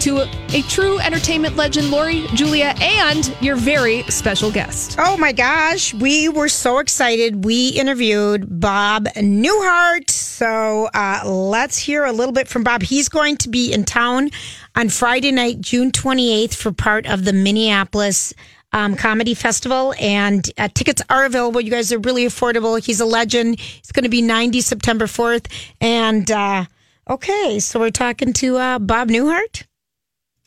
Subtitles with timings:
[0.00, 4.96] to a true entertainment legend, Lori, Julia, and your very special guest.
[4.98, 7.44] Oh my gosh, we were so excited.
[7.44, 10.08] We interviewed Bob Newhart.
[10.08, 12.82] So uh, let's hear a little bit from Bob.
[12.82, 14.30] He's going to be in town
[14.74, 18.32] on Friday night, June 28th, for part of the Minneapolis.
[18.72, 21.60] Um, comedy festival and uh, tickets are available.
[21.60, 22.80] You guys are really affordable.
[22.80, 23.58] He's a legend.
[23.58, 25.50] He's going to be 90 September 4th.
[25.80, 26.66] And uh,
[27.08, 29.64] okay, so we're talking to uh, Bob Newhart.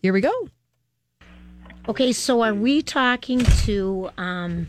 [0.04, 0.50] Here we go.
[1.88, 4.68] Okay, so are we talking to um,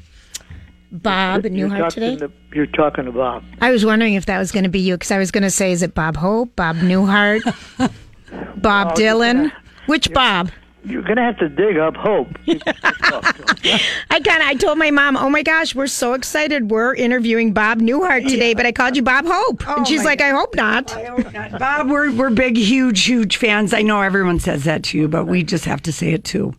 [0.93, 2.17] Bob You're Newhart talking today?
[2.19, 3.43] to- you're talking to Bob.
[3.61, 5.51] I was wondering if that was going to be you because I was going to
[5.51, 7.43] say, is it Bob Hope, Bob Newhart,
[8.63, 9.53] Bob Well, Dylan?
[9.87, 10.51] Which Bob?
[10.85, 12.29] You're going to have to dig up Hope.
[12.47, 16.71] I kind of I told my mom, "Oh my gosh, we're so excited.
[16.71, 20.21] We're interviewing Bob Newhart today, but I called you Bob Hope." and she's my like,
[20.21, 20.89] "I hope not."
[21.59, 23.73] Bob, we're, we're big, huge, huge fans.
[23.73, 26.55] I know everyone says that to you, but we just have to say it too.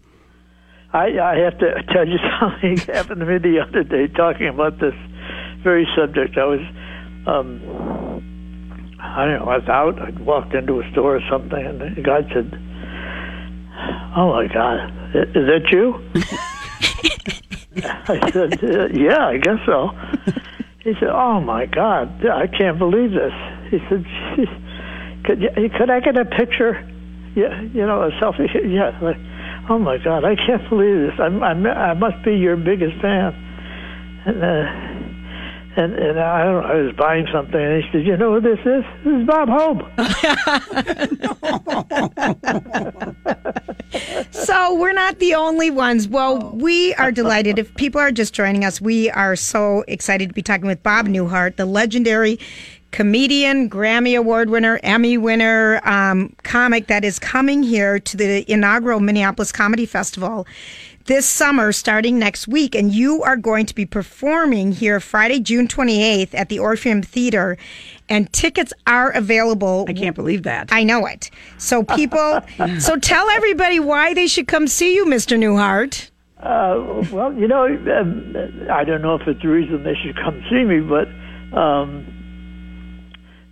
[0.91, 4.79] I, I have to tell you something happened to me the other day talking about
[4.79, 4.95] this
[5.61, 6.37] very subject.
[6.37, 6.61] I was,
[7.27, 7.61] um,
[9.00, 10.00] I don't know, I was out.
[10.01, 12.57] I walked into a store or something, and the guy said,
[14.16, 16.02] "Oh my God, is that you?"
[18.08, 19.91] I said, uh, "Yeah, I guess so."
[20.80, 23.34] He said, "Oh my God, I can't believe this."
[23.72, 24.06] He said,
[25.25, 26.80] "Could you, could I get a picture?
[27.36, 28.47] Yeah, you know, a selfie.
[28.69, 29.18] Yeah." Like,
[29.69, 31.19] oh my God, I can't believe this.
[31.19, 33.34] I'm, I'm I must be your biggest fan.
[34.25, 34.86] And uh,
[35.78, 38.42] and and I don't know, I was buying something, and he said, "You know who
[38.42, 38.84] this is?
[39.03, 39.81] This is Bob Hope."
[44.31, 46.07] So we're not the only ones.
[46.07, 47.57] Well, we are delighted.
[47.57, 51.07] If people are just joining us, we are so excited to be talking with Bob
[51.07, 52.39] Newhart, the legendary
[52.91, 59.00] comedian, Grammy Award winner, Emmy winner, um, comic that is coming here to the inaugural
[59.00, 60.47] Minneapolis Comedy Festival
[61.06, 62.73] this summer, starting next week.
[62.73, 67.57] And you are going to be performing here Friday, June 28th at the Orpheum Theater.
[68.07, 69.85] And tickets are available.
[69.88, 70.71] I can't believe that.
[70.71, 71.29] I know it.
[71.57, 72.41] So people,
[72.79, 75.38] so tell everybody why they should come see you, Mr.
[75.38, 76.11] Newhart.
[76.38, 78.35] Uh, well, you know, um,
[78.71, 81.07] I don't know if it's the reason they should come see me, but
[81.57, 82.05] um,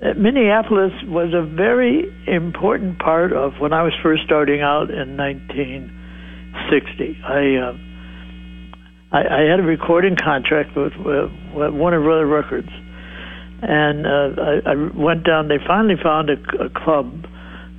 [0.04, 5.18] uh, Minneapolis was a very important part of when I was first starting out in
[5.18, 7.18] 1960.
[7.26, 7.76] I uh,
[9.14, 12.70] I, I had a recording contract with, uh, with Warner Brother Records,
[13.64, 15.48] and uh, I, I went down.
[15.48, 17.26] They finally found a, a club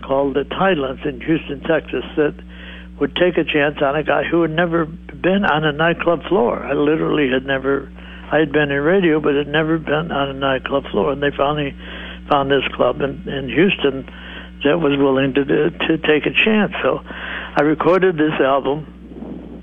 [0.02, 2.34] called the Tidelands in Houston, Texas, that
[3.00, 6.64] would take a chance on a guy who had never been on a nightclub floor.
[6.64, 7.90] I literally had never.
[8.32, 11.30] I had been in radio, but had never been on a nightclub floor, and they
[11.36, 11.76] finally
[12.30, 14.08] found this club in, in Houston
[14.64, 16.72] that was willing to do, to take a chance.
[16.82, 19.62] So I recorded this album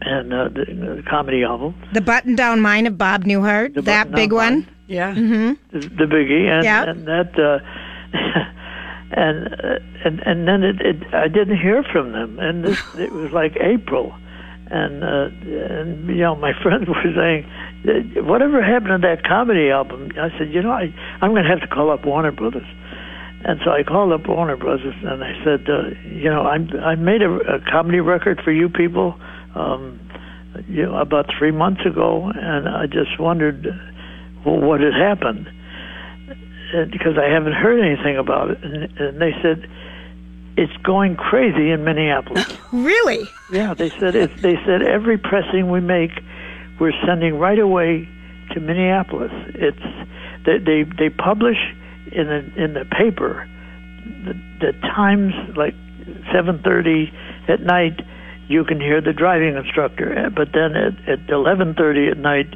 [0.00, 4.12] and uh, the, the comedy album, The button down mind of Bob Newhart, The that
[4.12, 4.60] big one.
[4.60, 4.68] Mind.
[4.88, 5.14] Yeah.
[5.14, 6.84] the, the biggie, and, Yeah.
[6.90, 7.38] and that.
[7.38, 7.58] Uh,
[9.10, 13.12] and uh, and and then it, it I didn't hear from them, and this, it
[13.12, 14.14] was like April,
[14.70, 15.28] and uh,
[15.74, 17.44] and you know my friends were saying,
[17.88, 20.10] "Uh, whatever happened to that comedy album?
[20.18, 22.66] I said, you know, I I'm going to have to call up Warner Brothers,
[23.44, 26.94] and so I called up Warner Brothers and I said, uh, you know, I'm I
[26.94, 29.18] made a, a comedy record for you people,
[29.54, 29.98] um,
[30.68, 33.66] you know, about three months ago, and I just wondered
[34.56, 38.62] what had happened uh, because I haven't heard anything about it.
[38.62, 39.68] And, and they said
[40.56, 42.46] it's going crazy in Minneapolis.
[42.70, 43.26] Really?
[43.50, 46.10] yeah, they said it, they said every pressing we make,
[46.78, 48.06] we're sending right away
[48.52, 49.32] to Minneapolis.
[49.54, 49.80] It's
[50.44, 51.56] they they, they publish
[52.12, 53.48] in the in the paper
[54.08, 55.74] the, the times like
[56.32, 57.12] 7:30
[57.48, 58.00] at night,
[58.48, 60.30] you can hear the driving instructor.
[60.34, 62.54] But then at, at 11:30 at night,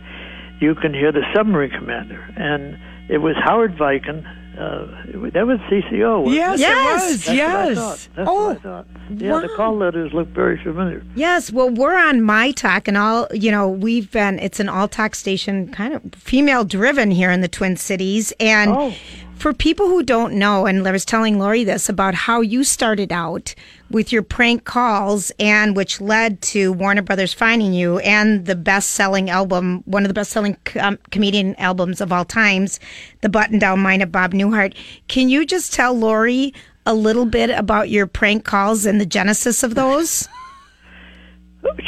[0.63, 2.23] you can hear the submarine commander.
[2.37, 2.79] And
[3.11, 4.25] it was Howard Viken.
[4.53, 6.25] Uh, that was CCO.
[6.25, 6.63] wasn't Yes, it?
[6.63, 7.03] it Yes.
[7.03, 7.25] was.
[7.25, 7.77] That's what I yes.
[7.79, 8.09] thought.
[8.17, 8.87] That's Oh, what I thought.
[9.17, 11.03] Yeah, the call letters look very familiar.
[11.15, 14.39] Yes, well, we're on My Talk, and all you know, we've been.
[14.39, 18.71] It's an all talk station, kind of female driven here in the Twin Cities, and.
[18.73, 18.95] Oh.
[19.43, 23.11] For people who don't know, and I was telling Lori this about how you started
[23.11, 23.57] out
[23.91, 29.31] with your prank calls, and which led to Warner Brothers finding you and the best-selling
[29.31, 32.79] album, one of the best-selling com- comedian albums of all times,
[33.23, 34.77] "The Button Down Mind of Bob Newhart."
[35.09, 36.55] Can you just tell Lori
[36.87, 40.29] a little bit about your prank calls and the genesis of those?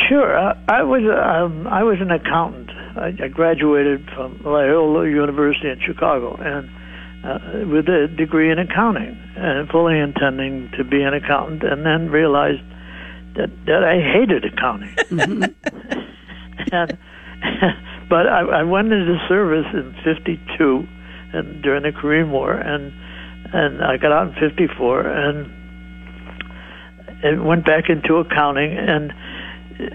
[0.08, 0.38] Sure.
[0.38, 2.70] I, I was um, I was an accountant.
[2.96, 6.70] I, I graduated from Loyola University in Chicago, and
[7.24, 12.10] uh, with a degree in accounting, and fully intending to be an accountant, and then
[12.10, 12.62] realized
[13.36, 14.94] that that I hated accounting.
[16.72, 16.98] and
[18.08, 20.86] but I, I went into service in '52,
[21.32, 22.92] and during the Korean War, and
[23.52, 25.50] and I got out in '54, and
[27.24, 29.12] and went back into accounting and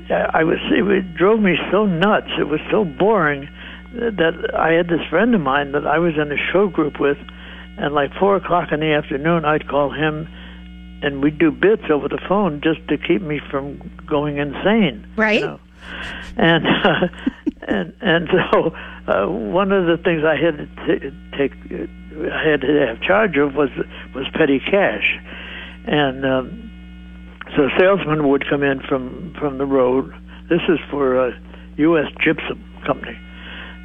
[0.10, 2.28] I was it drove me so nuts.
[2.40, 3.48] It was so boring
[3.94, 7.18] that I had this friend of mine that I was in a show group with,
[7.78, 10.28] and like four o'clock in the afternoon, I'd call him,
[11.02, 15.08] and we'd do bits over the phone just to keep me from going insane.
[15.16, 15.40] Right.
[15.40, 15.60] You know?
[16.38, 17.08] And uh,
[17.68, 18.76] and and so
[19.08, 21.54] uh, one of the things I had to t- take,
[22.32, 23.70] I had to have charge of was
[24.14, 25.18] was petty cash,
[25.86, 26.26] and.
[26.26, 26.66] Um,
[27.56, 30.14] so a salesman would come in from from the road.
[30.50, 31.32] This is for uh,
[31.78, 32.06] U.S.
[32.24, 33.18] Gypsum Company.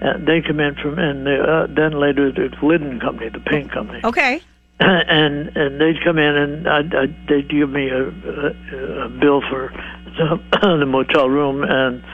[0.04, 3.72] And they come in from, and the, uh, then later the Glidden Company, the paint
[3.72, 4.00] company.
[4.04, 4.42] Okay.
[4.80, 9.40] and and they'd come in and I'd, I'd, they'd give me a, a, a bill
[9.40, 9.72] for
[10.04, 12.04] the, the motel room and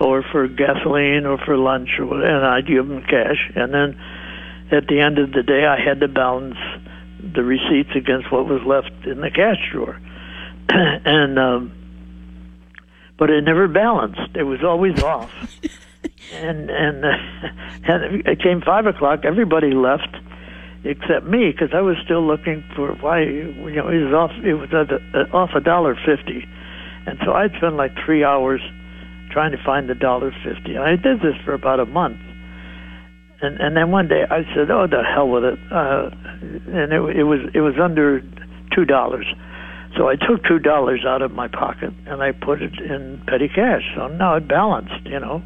[0.00, 3.52] or for gasoline or for lunch or whatever, and I'd give them cash.
[3.54, 4.00] And then
[4.72, 6.56] at the end of the day, I had to balance
[7.20, 10.00] the receipts against what was left in the cash drawer.
[10.70, 11.72] and um,
[13.18, 14.34] but it never balanced.
[14.34, 15.30] It was always off.
[16.32, 17.08] and and uh,
[17.92, 19.20] and it came five o'clock.
[19.24, 20.16] Everybody left
[20.84, 24.30] except me because I was still looking for why you know it was off.
[24.44, 26.44] It was at a, off a dollar fifty,
[27.06, 28.60] and so I'd spend like three hours
[29.30, 30.76] trying to find the dollar fifty.
[30.76, 32.20] I did this for about a month.
[33.40, 36.10] And and then one day I said, "Oh, the hell with it!" Uh,
[36.72, 38.22] and it, it was it was under
[38.74, 39.26] two dollars,
[39.96, 43.48] so I took two dollars out of my pocket and I put it in petty
[43.48, 43.82] cash.
[43.96, 45.42] So now it balanced, you know.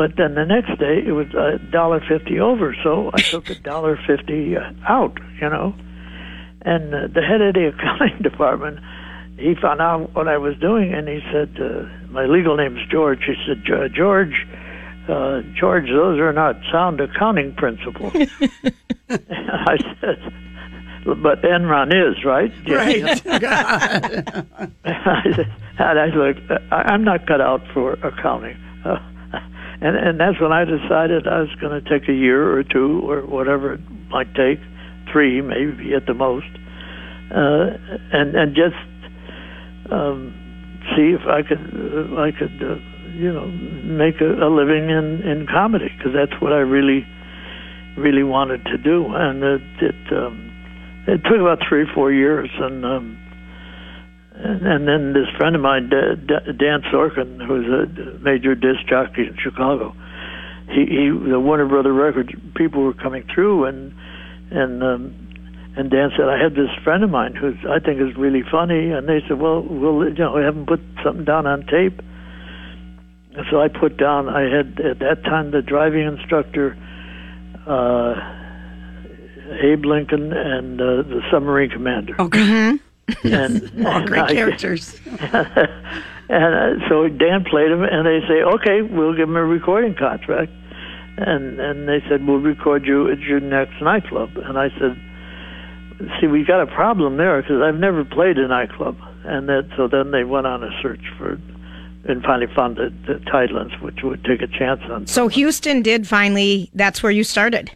[0.00, 3.54] But then the next day it was a dollar fifty over, so I took a
[3.54, 5.74] dollar fifty uh, out, you know.
[6.62, 8.78] And uh, the head of the accounting department,
[9.36, 13.18] he found out what I was doing, and he said, uh, "My legal name's George."
[13.26, 13.62] He said,
[13.94, 14.46] "George,
[15.06, 18.14] uh, George, those are not sound accounting principles."
[19.10, 20.18] I said,
[21.04, 23.04] "But Enron is, right?" Right.
[25.76, 28.96] And I said, "I- "I'm not cut out for accounting." Uh,
[29.80, 33.00] and and that's when I decided I was going to take a year or two
[33.04, 34.60] or whatever it might take,
[35.12, 36.50] three maybe at the most,
[37.30, 37.76] uh,
[38.12, 38.76] and and just
[39.90, 40.34] um,
[40.96, 42.76] see if I could uh, I could uh,
[43.14, 47.06] you know make a, a living in in comedy because that's what I really
[47.96, 50.50] really wanted to do, and it it, um,
[51.06, 53.19] it took about three or four years, and um,
[54.44, 58.86] and, and then this friend of mine, Da- Da- Dan Sorkin, who's a major disc
[58.88, 59.94] jockey in Chicago,
[60.68, 63.92] he, he the Warner Brother Records people were coming through, and
[64.50, 65.14] and um,
[65.76, 68.90] and Dan said, I had this friend of mine who's I think is really funny,
[68.90, 72.00] and they said, well, we'll you know we have him put something down on tape.
[73.32, 74.28] And so I put down.
[74.28, 76.76] I had at that time the driving instructor,
[77.66, 78.14] uh,
[79.62, 82.20] Abe Lincoln, and uh, the submarine commander.
[82.20, 82.78] Okay.
[83.24, 84.98] And, All and great I- characters.
[86.28, 89.94] and uh, so Dan played them, and they say, "Okay, we'll give him a recording
[89.94, 90.52] contract."
[91.16, 94.96] And and they said, "We'll record you at your next nightclub." And I said,
[96.20, 99.86] "See, we've got a problem there because I've never played a nightclub." And that so
[99.88, 101.32] then they went on a search for,
[102.08, 105.06] and finally found the, the Tidelands, which would take a chance on.
[105.06, 106.70] So Houston did finally.
[106.74, 107.70] That's where you started.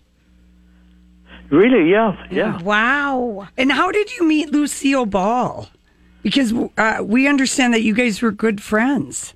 [1.50, 2.60] Really, yeah, yeah.
[2.62, 3.48] Wow.
[3.56, 5.68] And how did you meet Lucille Ball?
[6.22, 9.34] Because uh, we understand that you guys were good friends.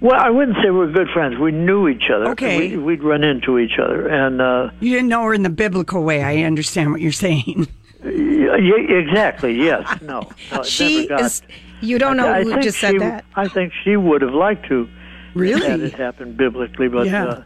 [0.00, 1.38] Well, I wouldn't say we're good friends.
[1.38, 2.28] We knew each other.
[2.30, 2.70] Okay.
[2.70, 4.40] we, we'd run into each other, and.
[4.40, 6.22] uh You didn't know her in the biblical way.
[6.22, 7.66] I understand what you're saying.
[8.04, 9.54] Yeah, exactly.
[9.56, 10.00] Yes.
[10.02, 10.30] No.
[10.52, 11.42] no she got- is.
[11.80, 13.24] You don't know I who think just said she- that.
[13.34, 14.88] I think she would have liked to
[15.34, 15.66] Really?
[15.66, 17.24] had it happened biblically, but Yeah.
[17.24, 17.42] uh,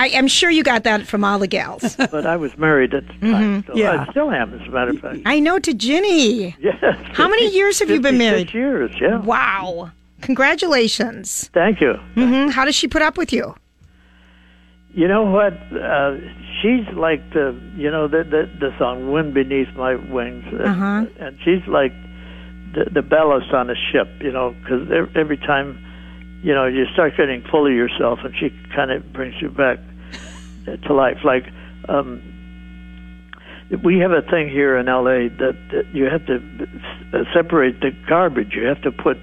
[0.00, 1.96] I am sure you got that from all the gals.
[2.10, 3.64] but I was married at the time.
[3.66, 4.06] So Yeah.
[4.06, 5.18] I still am, as a matter of fact.
[5.26, 6.56] I know to Ginny.
[6.58, 6.76] Yes.
[7.12, 8.54] How many years have you been 56 married?
[8.54, 9.18] years, yeah.
[9.20, 9.90] Wow.
[10.22, 11.50] Congratulations.
[11.52, 11.94] Thank you.
[12.14, 13.54] hmm How does she put up with you?
[14.94, 15.52] You know what?
[15.72, 16.16] Uh,
[16.60, 21.06] she's like the, you know, the the, the song "Wind Beneath My Wings," uh, Uh-huh.
[21.20, 21.92] and she's like
[22.74, 24.08] the, the ballast on a ship.
[24.20, 25.78] You know, because every time,
[26.42, 29.78] you know, you start getting full of yourself, and she kind of brings you back
[30.66, 31.18] to life.
[31.24, 31.44] Like,
[31.88, 32.22] um,
[33.84, 36.38] we have a thing here in LA that, that you have to
[37.34, 38.52] separate the garbage.
[38.54, 39.16] You have to put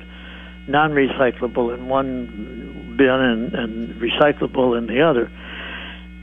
[0.67, 5.29] non-recyclable in one bin and, and recyclable in the other.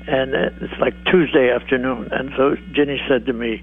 [0.07, 3.63] And it's like Tuesday afternoon, and so Ginny said to me,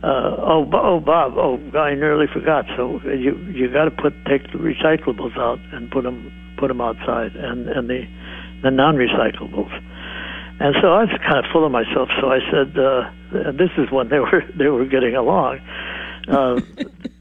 [0.00, 2.66] uh, "Oh, oh, Bob, oh, I nearly forgot.
[2.76, 6.80] So you you got to put take the recyclables out and put them put them
[6.80, 8.06] outside, and and the
[8.62, 9.72] the non-recyclables."
[10.60, 12.08] And so I was kind of full of myself.
[12.20, 13.10] So I said, uh,
[13.48, 15.58] and "This is when they were they were getting along."
[16.28, 16.60] Uh,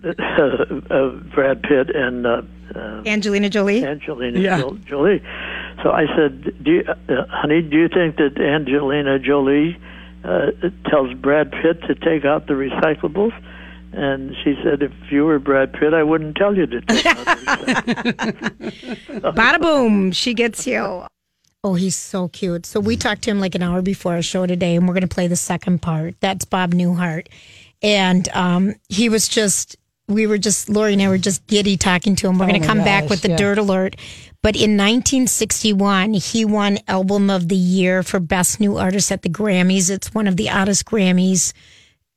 [0.05, 2.41] uh, Brad Pitt and uh,
[2.75, 3.83] uh, Angelina Jolie?
[3.83, 4.61] Angelina Yeah.
[4.85, 5.23] Jolie.
[5.81, 9.75] So I said, do you, uh, "Honey, do you think that Angelina Jolie
[10.23, 10.51] uh,
[10.87, 13.33] tells Brad Pitt to take out the recyclables?"
[13.93, 17.25] And she said, "If you were Brad Pitt, I wouldn't tell you to take out
[17.25, 21.05] the recyclables." Bada boom, she gets you.
[21.63, 22.65] Oh, he's so cute.
[22.65, 25.07] So we talked to him like an hour before our show today, and we're going
[25.07, 26.15] to play the second part.
[26.19, 27.27] That's Bob Newhart,
[27.81, 29.77] and um, he was just.
[30.07, 32.37] We were just Lori and I were just giddy talking to him.
[32.37, 33.37] We're going to come back with the yeah.
[33.37, 33.95] dirt alert.
[34.41, 39.29] But in 1961, he won Album of the Year for Best New Artist at the
[39.29, 39.89] Grammys.
[39.89, 41.53] It's one of the oddest Grammys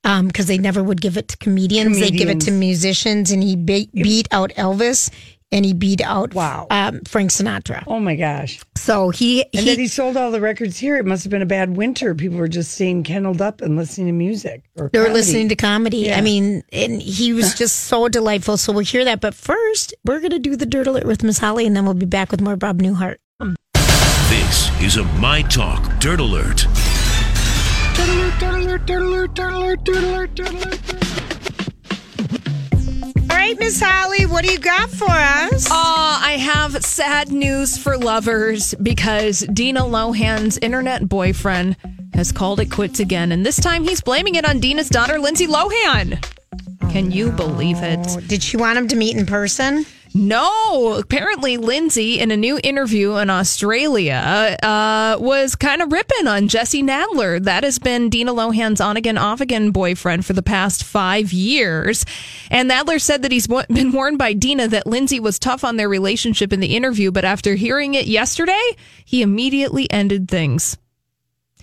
[0.02, 2.00] because they never would give it to comedians.
[2.00, 5.10] They give it to musicians, and he be- beat out Elvis
[5.52, 6.66] and he beat out Wow.
[6.70, 7.84] um, Frank Sinatra.
[7.86, 8.60] Oh my gosh.
[8.76, 10.96] So he And he, then he sold all the records here.
[10.96, 12.14] It must have been a bad winter.
[12.14, 14.64] People were just staying kenneled up and listening to music.
[14.76, 15.98] Or they were listening to comedy.
[15.98, 16.18] Yeah.
[16.18, 18.56] I mean, and he was just so delightful.
[18.56, 19.20] So we'll hear that.
[19.20, 21.94] But first, we're going to do the dirt alert with Miss Holly, and then we'll
[21.94, 23.16] be back with more Bob Newhart.
[24.28, 26.66] This is a My Talk Dirt Alert.
[29.46, 31.03] All
[33.44, 35.66] right, Miss Holly, what do you got for us?
[35.70, 41.76] Uh, I have sad news for lovers because Dina Lohan's internet boyfriend
[42.14, 45.46] has called it quits again, and this time he's blaming it on Dina's daughter, Lindsay
[45.46, 46.24] Lohan.
[46.90, 47.98] Can you believe it?
[48.08, 49.84] Oh, did she want him to meet in person?
[50.16, 56.46] No, apparently Lindsay, in a new interview in Australia, uh, was kind of ripping on
[56.46, 57.42] Jesse Nadler.
[57.42, 62.04] That has been Dina Lohan's on again, off again boyfriend for the past five years.
[62.48, 65.88] And Nadler said that he's been warned by Dina that Lindsay was tough on their
[65.88, 68.62] relationship in the interview, but after hearing it yesterday,
[69.04, 70.76] he immediately ended things.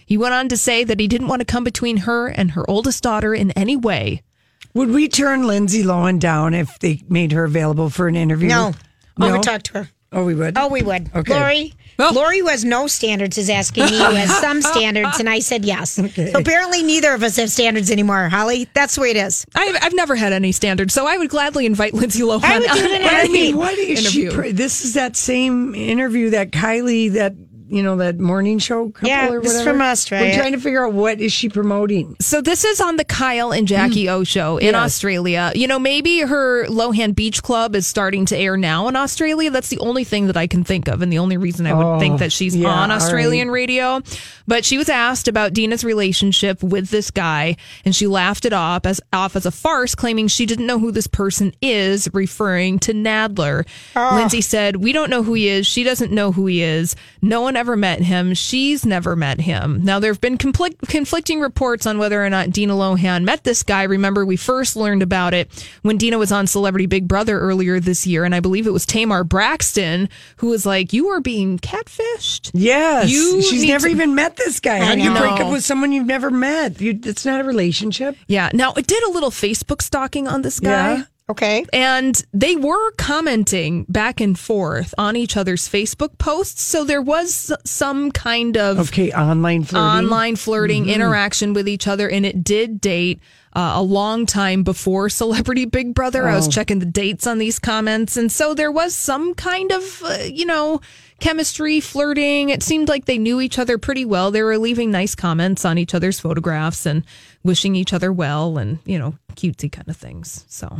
[0.06, 2.70] He went on to say that he didn't want to come between her and her
[2.70, 4.24] oldest daughter in any way.
[4.74, 8.50] Would we turn Lindsay Lohan down if they made her available for an interview?
[8.50, 8.72] No.
[9.20, 9.34] Oh, No?
[9.34, 9.90] we talked to her.
[10.14, 10.58] Oh, we would?
[10.58, 11.10] Oh, we would.
[11.16, 11.34] Okay.
[11.34, 15.30] Lori, Well- Lori who has no standards is asking me who has some standards, and
[15.30, 15.92] I said yes.
[15.92, 18.68] So apparently neither of us have standards anymore, Holly.
[18.74, 19.46] That's the way it is.
[19.56, 22.44] I've, I've never had any standards, so I would gladly invite Lindsay Lohan.
[22.44, 24.24] I would do it in on a I mean, what is she?
[24.24, 24.32] interview.
[24.32, 27.34] Pre- this is that same interview that Kylie, that
[27.72, 29.78] you know, that morning show couple Yeah, or this is whatever.
[29.78, 30.30] from Australia.
[30.32, 32.16] We're trying to figure out what is she promoting.
[32.20, 34.12] So this is on the Kyle and Jackie Mm.
[34.12, 35.52] O show in Australia.
[35.56, 39.50] You know, maybe her Lohan Beach Club is starting to air now in Australia.
[39.50, 41.86] That's the only thing that I can think of, and the only reason I would
[41.86, 43.54] Oh, think that she's yeah, on Australian right.
[43.54, 44.02] radio.
[44.48, 48.86] But she was asked about Dina's relationship with this guy, and she laughed it off
[48.86, 52.94] as off as a farce, claiming she didn't know who this person is, referring to
[52.94, 53.66] Nadler.
[53.96, 54.16] Ah.
[54.16, 55.66] Lindsay said, "We don't know who he is.
[55.68, 56.96] She doesn't know who he is.
[57.22, 58.34] No one ever met him.
[58.34, 62.50] She's never met him." Now there have been conflict, conflicting reports on whether or not
[62.52, 63.84] Dina Lohan met this guy.
[63.84, 65.50] Remember, we first learned about it
[65.84, 68.86] when Dina was on Celebrity Big Brother earlier this year, and I believe it was
[68.86, 74.16] Tamar Braxton who was like, "You are being catfished." Yes, You she's never to- even
[74.16, 74.80] met this guy.
[74.80, 76.82] How do you break up with someone you've never met?
[76.82, 78.18] You, it's not a relationship.
[78.28, 78.50] Yeah.
[78.54, 80.96] Now it did a little Facebook stalking on this guy.
[80.96, 81.04] Yeah.
[81.32, 81.66] Okay.
[81.74, 86.62] And they were commenting back and forth on each other's Facebook posts.
[86.62, 89.88] So there was some kind of Okay, online flirting.
[90.06, 92.10] online flirting interaction with each other.
[92.10, 93.20] And it did date
[93.54, 96.28] uh, a long time before Celebrity Big Brother.
[96.28, 96.52] I was Oh.
[96.52, 100.46] checking the dates on these comments, and so there was some kind of, uh, you
[100.46, 100.80] know,
[101.20, 102.50] chemistry, flirting.
[102.50, 104.32] It seemed like they knew each other pretty well.
[104.32, 107.04] They were leaving nice comments on each other's photographs and
[107.44, 110.46] wishing each other well, and you know, cutesy kind of things.
[110.48, 110.80] So.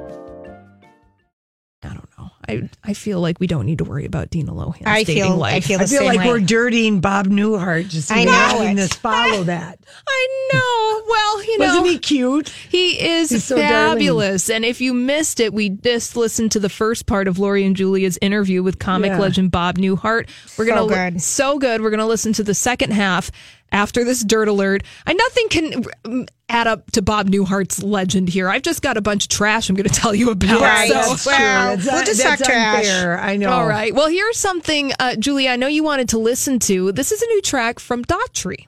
[2.51, 5.33] I, I feel like we don't need to worry about Dina Lohan's I dating feel-
[5.33, 5.65] I life.
[5.65, 8.75] feel I feel like we're dirtying Bob Newhart just I know having it.
[8.75, 9.79] this follow that.
[10.07, 11.03] I know.
[11.09, 12.49] Well, you know, Wasn't he cute?
[12.49, 14.49] He is He's so fabulous.
[14.49, 17.75] And if you missed it, we just listened to the first part of Lori and
[17.75, 19.19] Julia's interview with comic Yeah.
[19.19, 20.29] legend Bob Newhart.
[20.57, 21.21] We're So gonna good.
[21.21, 21.81] so good.
[21.81, 23.31] We're gonna listen to the second half
[23.71, 24.83] after this dirt alert.
[25.05, 28.49] I nothing can mm, add up to Bob Newhart's legend here.
[28.49, 30.61] I've just got a bunch of trash I'm gonna tell you about.
[30.61, 30.89] Right.
[30.89, 31.25] So- That's.
[31.25, 31.37] Well,
[31.77, 32.77] That's we'll un- just that's talk trash.
[32.85, 33.19] unfair.
[33.19, 33.49] I know.
[33.51, 33.93] All right.
[33.93, 35.49] Well, here's something, uh, Julia.
[35.51, 36.91] I know you wanted to listen to.
[36.91, 38.67] This is a new track from Daughtry,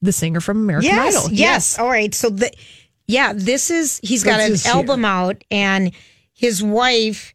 [0.00, 1.30] the singer from American yes, Idol.
[1.30, 1.38] Yes.
[1.40, 1.78] yes.
[1.78, 2.14] All right.
[2.14, 2.52] So the
[3.06, 4.74] yeah, this is he's got Let's an just hear.
[4.76, 5.92] album out and
[6.32, 7.34] his wife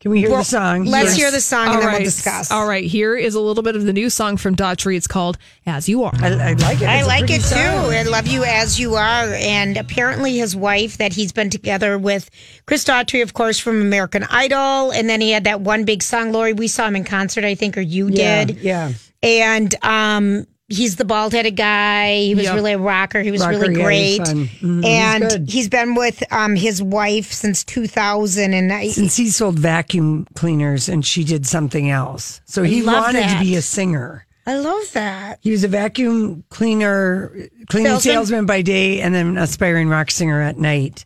[0.00, 0.86] Can we hear Well, the song?
[0.86, 1.16] let's Yes.
[1.16, 2.50] hear the song and All then we'll discuss.
[2.50, 2.84] All right.
[2.84, 4.96] Here is a little bit of the new song from Daughtry.
[4.96, 6.88] It's called "As You Are." I, I like it.
[6.88, 7.56] I It's a like pretty it too.
[7.58, 9.26] I love you as you are.
[9.34, 12.30] And apparently, his wife that he's been together with,
[12.64, 14.90] Chris Daughtry, of course, from American Idol.
[14.90, 16.54] And then he had that one big song, Lori.
[16.54, 18.56] We saw him in concert, I think, or you Yeah, did.
[18.62, 18.92] yeah.
[19.22, 22.20] And um, he's the bald headed guy.
[22.20, 22.54] He was Yep.
[22.54, 23.20] really a rocker.
[23.22, 24.06] He was Rocker, really yeah, great.
[24.06, 24.48] he's fun.
[24.62, 25.50] Mhm, and good.
[25.50, 28.54] he's been with um, his wife since 2000.
[28.54, 32.40] And I, Since he sold vacuum cleaners and she did something else.
[32.46, 33.38] So he wanted that.
[33.38, 34.26] to be a singer.
[34.46, 35.38] I love that.
[35.42, 37.28] He was a vacuum cleaner,
[37.68, 38.00] cleaning Salesman?
[38.14, 41.04] salesman by day and then an aspiring rock singer at night.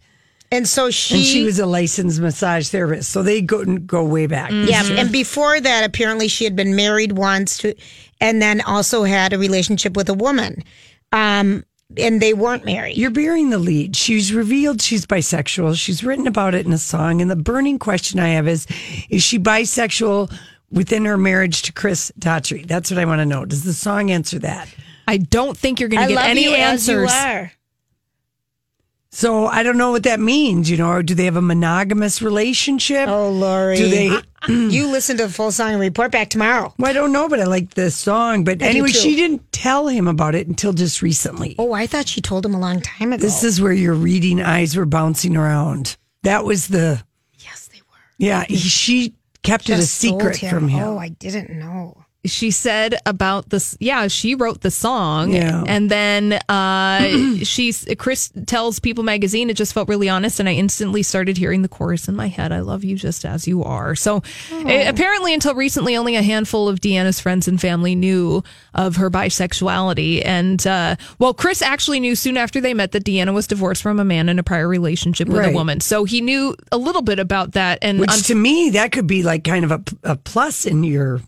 [0.52, 1.14] And so she.
[1.16, 3.10] and she was a licensed massage therapist.
[3.10, 4.50] So they go go way back.
[4.52, 7.74] Yeah, and before that, apparently she had been married once to,
[8.24, 10.64] and then also had a relationship with a woman,
[11.12, 11.62] um,
[11.98, 12.96] and they weren't married.
[12.96, 13.94] You're bearing the lead.
[13.94, 15.76] She's revealed she's bisexual.
[15.76, 17.20] She's written about it in a song.
[17.20, 18.66] And the burning question I have is
[19.10, 20.34] is she bisexual
[20.70, 22.66] within her marriage to Chris Daughtry?
[22.66, 23.44] That's what I want to know.
[23.44, 24.74] Does the song answer that?
[25.06, 27.52] I don't think you're going to get love any you as you answers.
[29.14, 32.20] So I don't know what that means, you know, or do they have a monogamous
[32.20, 33.08] relationship?
[33.08, 33.76] Oh, Lori.
[33.76, 34.10] Do they?
[34.48, 36.74] you listen to the full song and report back tomorrow.
[36.80, 38.42] Well, I don't know, but I like the song.
[38.42, 41.54] But I anyway, she didn't tell him about it until just recently.
[41.60, 43.22] Oh, I thought she told him a long time ago.
[43.22, 45.96] This is where your reading eyes were bouncing around.
[46.24, 47.04] That was the.
[47.38, 47.98] yes, they were.
[48.18, 50.82] Yeah, he, she kept it a Just secret from him.
[50.82, 52.03] Oh, I didn't know.
[52.26, 53.76] She said about this.
[53.80, 55.62] Yeah, she wrote the song, Yeah.
[55.66, 59.50] and then uh, she's Chris tells People Magazine.
[59.50, 62.50] It just felt really honest, and I instantly started hearing the chorus in my head.
[62.52, 63.94] I love you just as you are.
[63.94, 68.96] So eh, apparently, until recently, only a handful of Deanna's friends and family knew of
[68.96, 70.22] her bisexuality.
[70.24, 74.00] And uh, well, Chris actually knew soon after they met that Deanna was divorced from
[74.00, 75.50] a man in a prior relationship with Right.
[75.52, 75.80] a woman.
[75.80, 77.78] So he knew a little bit about that.
[77.82, 81.20] And Which to me, that could be like kind of a, a plus in your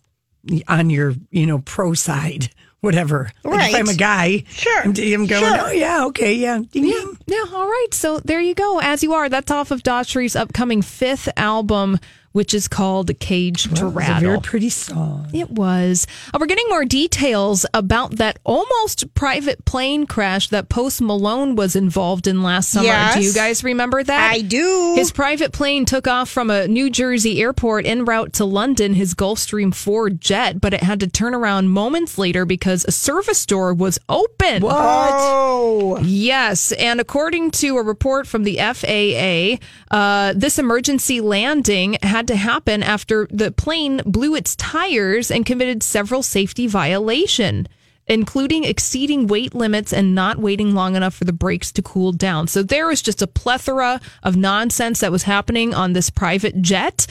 [0.69, 2.49] on your you know pro side,
[2.81, 3.31] whatever.
[3.45, 3.75] Like Right.
[3.75, 4.81] if I'm a guy, Sure.
[4.83, 5.27] I'm, I'm going.
[5.27, 5.61] Sure.
[5.61, 7.19] Oh yeah, okay, yeah, Ding, Yeah, ding.
[7.27, 7.89] yeah, all right.
[7.93, 8.81] So there you go.
[8.81, 9.29] As you are.
[9.29, 11.99] That's off of Daughtry's upcoming fifth album,
[12.37, 14.29] which is called Cage to Well, it was a Rattle.
[14.29, 15.29] very pretty song.
[15.33, 16.07] It was.
[16.35, 21.75] Uh, we're getting more details about that almost private plane crash that Post Malone was
[21.75, 22.87] involved in last summer.
[22.89, 23.15] Yes.
[23.15, 24.33] Do you guys remember that?
[24.33, 24.93] I do.
[24.97, 29.15] His private plane took off from a New Jersey airport en route to London, his
[29.15, 33.73] Gulfstream 4 jet, but it had to turn around moments later because a service door
[33.73, 34.63] was open.
[34.63, 39.59] oh, Yes, and according to a report from the FAA,
[39.97, 45.83] uh, this emergency landing had to happen after the plane blew its tires and committed
[45.83, 47.67] several safety violation
[48.07, 52.47] including exceeding weight limits and not waiting long enough for the brakes to cool down.
[52.47, 57.07] So there was just a plethora of nonsense that was happening on this private jet.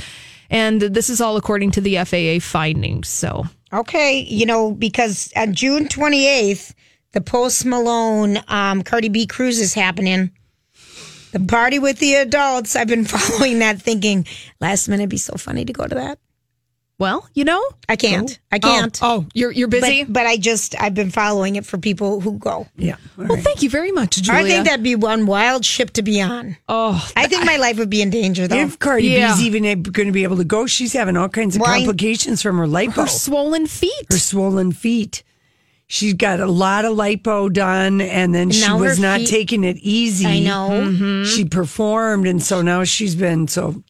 [0.49, 3.09] And this is all according to the FAA findings.
[3.09, 6.73] So, Okay, you know, because on June 28th,
[7.11, 10.31] the Post Malone um, Cardi B cruise is happening.
[11.35, 12.77] The party with the adults.
[12.77, 14.25] I've been following that thinking
[14.61, 16.17] last minute it'd be so funny to go to that.
[16.97, 18.39] well, you know, I can't.
[18.53, 18.97] I can't.
[19.03, 20.05] Oh, oh, you're you're busy.
[20.05, 22.67] But, but I just, I've been following it for people who go.
[22.77, 22.95] Yeah.
[23.17, 24.39] well, thank you very much, Julia.
[24.39, 26.55] I think that'd be one wild ship to be on.
[26.69, 28.55] oh, I think my life would be in danger, though.
[28.55, 29.33] If Cardi Yeah.
[29.35, 32.41] B's even going to be able to go, she's having all kinds of Why- complications
[32.41, 34.05] from her lipo, her swollen feet.
[34.09, 35.21] her swollen feet.
[35.87, 39.77] She's got a lot of lipo done, and then she was not feet- taking it
[39.77, 40.25] easy.
[40.25, 40.69] I know.
[40.71, 41.25] Mm-hmm.
[41.25, 43.83] She performed, and so now she's been so.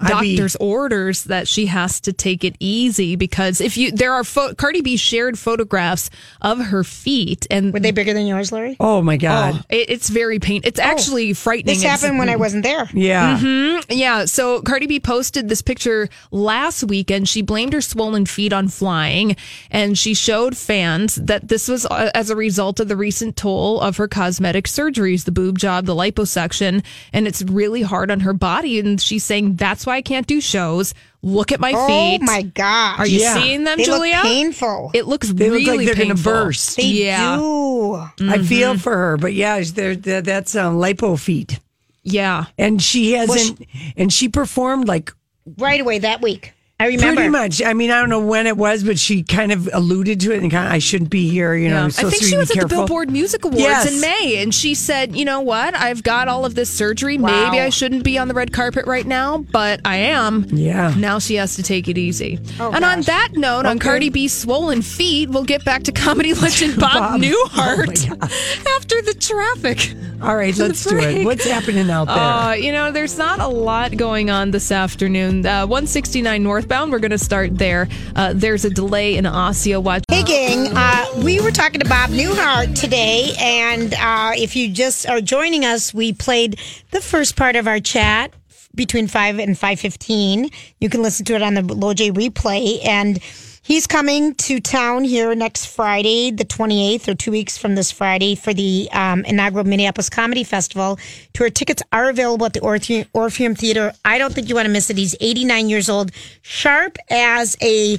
[0.00, 4.12] I'd be- doctor's orders that she has to take it easy because if you there
[4.12, 6.10] are pho- Cardi B shared photographs
[6.42, 8.76] of her feet and Were they bigger than yours, Larry?
[8.80, 9.54] oh my god!
[9.56, 10.60] oh, it, it's very pain.
[10.64, 11.74] It's actually frightening.
[11.74, 12.88] This It's- happened when I wasn't there.
[12.92, 17.28] yeah, Yeah, so Cardi B posted this picture last weekend.
[17.28, 19.36] She blamed her swollen feet on flying,
[19.70, 23.80] and she showed fans that this was uh, as a result of the recent toll
[23.80, 28.32] of her cosmetic surgeries, the boob job, the liposuction, and it's really hard on her
[28.32, 28.78] body.
[28.78, 30.92] And she's saying that's why I can't do shows.
[31.22, 32.20] Look at my Oh feet.
[32.22, 32.98] Oh my god!
[33.00, 33.34] Are you Yeah.
[33.34, 34.20] seeing them, They look Julia?
[34.22, 34.90] painful.
[34.94, 36.32] It looks They look really like they're gonna painful.
[36.32, 36.76] burst.
[36.76, 37.94] They yeah, do.
[37.94, 38.42] I Mm-hmm.
[38.44, 41.58] feel for her, but yeah, they're, they're, that's um, lipo feet,
[42.04, 42.44] yeah.
[42.58, 43.60] and she hasn't,
[43.96, 45.12] and she performed like
[45.58, 46.52] Right away that week.
[46.78, 47.14] I remember.
[47.22, 47.62] Pretty much.
[47.62, 50.42] I mean, I don't know when it was, but she kind of alluded to it
[50.42, 51.54] and kind of, I shouldn't be here.
[51.54, 51.80] You know, Yeah.
[51.84, 52.66] I'm I think she was at the.
[52.68, 53.90] Billboard Music Awards Yes.
[53.94, 55.74] in May, and she said, "You know what?
[55.74, 57.16] I've got all of this surgery.
[57.16, 60.92] Maybe I shouldn't be on the red carpet right now, but I am." Yeah.
[60.98, 62.38] Now she has to take it easy.
[62.60, 66.34] Oh, and on that note, on Cardi B's swollen feet, we'll get back to comedy
[66.42, 67.14] legend Bob, Bob.
[67.14, 69.94] Oh, Newhart Oh, after the traffic.
[70.22, 71.24] All right, let's do it.
[71.24, 72.16] What's happening out there?
[72.16, 75.44] Uh, you know, there's not a lot going on this afternoon.
[75.44, 77.88] Uh, 169 northbound, we're going to start there.
[78.14, 79.80] Uh, there's a delay in Osseo.
[79.80, 80.04] Watch.
[80.08, 80.68] Hey, gang.
[80.74, 85.64] Uh, we were talking to Bob Newhart today, and uh, if you just are joining
[85.64, 86.58] us, we played
[86.90, 88.32] the first part of our chat
[88.74, 90.50] between five and five fifteen.
[90.80, 93.18] You can listen to it on the LoJ replay, and
[93.66, 97.90] he's coming to town here next Friday, the twenty eighth, or two weeks from this
[97.90, 100.98] Friday, for the um, inaugural Minneapolis Comedy Festival.
[101.34, 103.92] Tour tickets are available at the Orpheum, Orpheum Theater.
[104.04, 104.96] I don't think you want to miss it.
[104.96, 107.98] He's eighty nine years old, sharp as a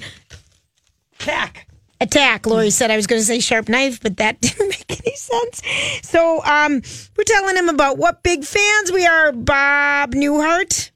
[1.20, 1.68] Tack.
[2.00, 2.46] attack.
[2.46, 5.62] Lori said I was going to say sharp knife, but that didn't make any sense.
[6.04, 6.82] So um,
[7.18, 10.92] we're telling him about what big fans we are, Bob Newhart.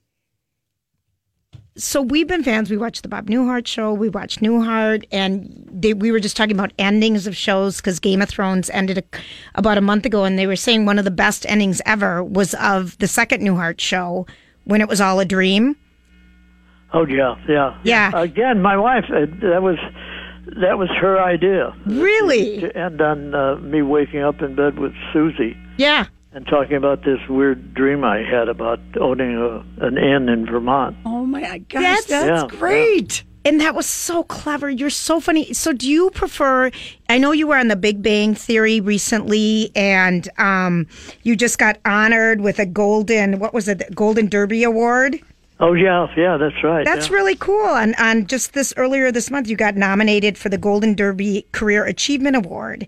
[1.77, 2.69] So we've been fans.
[2.69, 3.93] We watched the Bob Newhart show.
[3.93, 8.21] We watched Newhart, and they, we were just talking about endings of shows because Game
[8.21, 9.03] of Thrones ended a,
[9.55, 12.53] about a month ago, and they were saying one of the best endings ever was
[12.55, 14.27] of the second Newhart show
[14.65, 15.77] when it was all a dream.
[16.93, 18.11] Oh yeah, yeah, Yeah.
[18.21, 19.05] Again, my wife.
[19.09, 19.77] Uh, that was
[20.59, 22.59] that was her idea Really?
[22.59, 26.07] to end on uh, me waking up in bed with Susie Yeah.
[26.33, 30.97] and talking about this weird dream I had about owning a, an inn in Vermont.
[31.33, 33.23] Oh my gosh, That's- that's, Yeah, great.
[33.43, 34.69] And that was so clever.
[34.69, 35.51] You're so funny.
[35.53, 36.69] So, do you prefer?
[37.09, 40.85] I know you were on the Big Bang Theory recently, and um,
[41.23, 43.39] you just got honored with a golden.
[43.39, 43.95] What was it?
[43.95, 45.19] Golden Derby Award.
[45.59, 46.85] Oh yeah, yeah, that's right.
[46.85, 47.15] That's yeah.
[47.15, 47.75] really cool.
[47.75, 51.85] And on just this earlier this month, you got nominated for the Golden Derby Career
[51.85, 52.85] Achievement Award.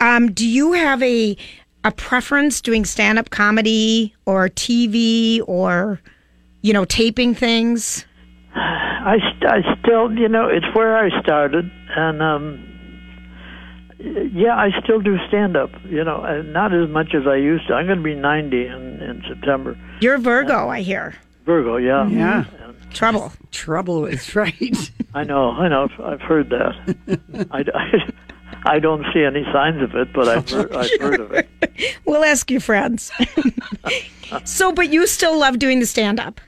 [0.00, 1.36] Um, do you have a
[1.84, 6.00] a preference doing stand up comedy or TV or
[6.62, 8.06] you know taping things?
[8.54, 12.68] I, st- I still, you know, it's where I started, and um,
[14.32, 15.70] yeah, I still do stand up.
[15.86, 17.74] You know, uh, not as much as I used to.
[17.74, 19.76] I'm going to be 90 in, in September.
[20.00, 21.14] You're Virgo, I hear.
[21.46, 22.44] Virgo, yeah, Yeah.
[22.92, 23.32] Trouble.
[23.50, 24.90] Trouble is right.
[25.14, 25.88] I know, I know.
[26.04, 27.48] I've heard that.
[27.50, 31.32] I, I, I don't see any signs of it, but I've heard, I've heard of
[31.32, 31.48] it.
[32.04, 33.10] We'll ask your friends.
[34.44, 36.38] so, but you still love doing the stand up.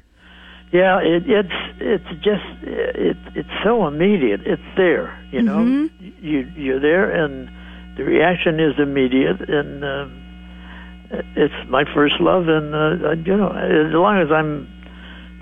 [0.74, 4.40] Yeah, it, it's it's just it it's so immediate.
[4.44, 5.58] It's there, you know.
[5.58, 6.26] Mm-hmm.
[6.26, 7.48] You you're there, and
[7.96, 10.06] the reaction is immediate, and uh,
[11.36, 12.48] it's my first love.
[12.48, 14.66] And uh, you know, as long as I'm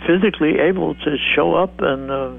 [0.07, 2.33] physically able to show up and uh,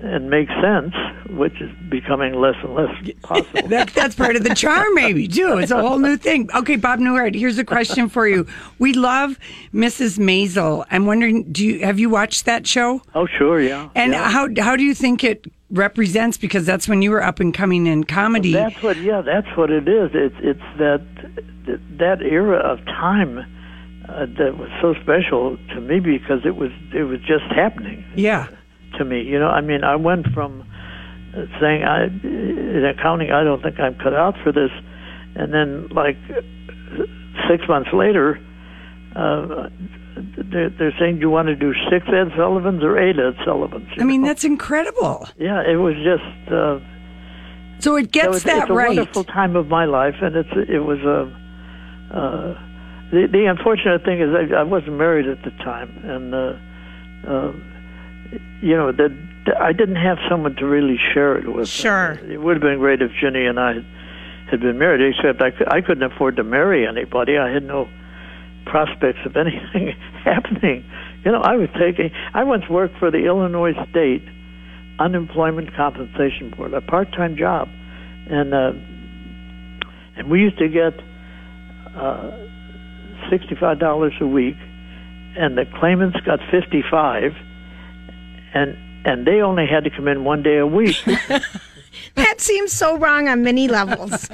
[0.00, 0.94] and make sense,
[1.30, 2.90] which is becoming less and less
[3.22, 3.68] possible.
[3.68, 5.58] That, that's part of the charm, maybe, too.
[5.58, 6.48] It's a whole new thing.
[6.54, 8.46] Okay, Bob Newhart, here's a question for you.
[8.78, 9.38] We love
[9.72, 10.18] Mrs.
[10.18, 10.84] Maisel.
[10.90, 13.02] I'm wondering, do you have you watched that show?
[13.14, 13.88] oh, sure, yeah.
[13.94, 14.30] And yeah.
[14.30, 17.86] how how do you think it represents because that's when you were up and coming
[17.86, 18.52] in comedy.
[18.52, 18.96] That's what.
[18.98, 20.10] Yeah, that's what it is.
[20.14, 21.02] It's it's that
[21.98, 23.38] that era of time
[24.08, 28.04] uh, that was so special to me because it was it was just happening.
[28.14, 28.48] Yeah.
[28.98, 30.62] To me, you know, I mean, I went from
[31.34, 34.70] uh, saying I in accounting, I don't think I'm cut out for this,
[35.34, 36.16] and then like
[37.48, 38.40] six months later.
[39.14, 39.70] Uh,
[40.16, 43.88] they're, they're saying, "Do you want to do six Ed Sullivans or eight Ed Sullivans?"
[43.98, 45.28] I mean, that's incredible.
[45.38, 46.52] Yeah, it was just.
[46.52, 46.80] Uh,
[47.78, 48.88] so it gets so it's, that it's a right.
[48.88, 51.32] wonderful time of my life, and it's it was a.
[52.14, 52.54] Uh,
[53.10, 56.52] the the unfortunate thing is I, I wasn't married at the time, and uh,
[57.28, 57.52] uh,
[58.60, 59.10] you know that
[59.60, 61.68] I didn't have someone to really share it with.
[61.68, 63.74] Sure, it would have been great if Ginny and I
[64.50, 65.14] had been married.
[65.14, 67.38] Except I I couldn't afford to marry anybody.
[67.38, 67.88] I had no
[68.66, 70.84] prospects of anything happening.
[71.24, 72.10] You know, I was taking.
[72.34, 74.22] I once worked for the Illinois State
[74.98, 77.68] Unemployment Compensation Board, a part-time job,
[78.30, 78.72] and uh,
[80.16, 80.94] and we used to get
[81.94, 82.30] uh,
[83.30, 84.56] sixty-five dollars a week,
[85.36, 87.32] and the claimants got fifty-five,
[88.54, 90.96] and and they only had to come in one day a week.
[92.16, 94.28] that seems so wrong on many levels.